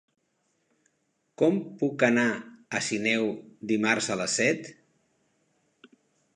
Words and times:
Com 1.41 1.59
puc 1.81 2.05
anar 2.07 2.25
a 2.79 2.83
Sineu 2.87 3.29
dimarts 3.75 4.11
a 4.17 4.21
les 4.23 4.41
set? 4.43 4.73